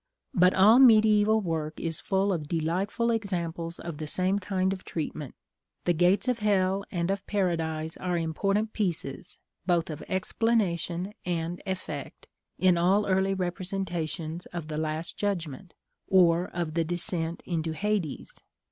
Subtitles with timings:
[0.33, 5.35] But all mediæval work is full of delightful examples of the same kind of treatment:
[5.83, 9.37] the gates of hell and of paradise are important pieces,
[9.67, 12.25] both of explanation and effect,
[12.57, 15.75] in all early representations of the last judgment,
[16.07, 18.33] or of the descent into Hades.